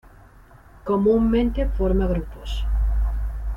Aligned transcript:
Comúnmente 0.83 1.63
forma 1.77 2.07
grupos. 2.11 2.65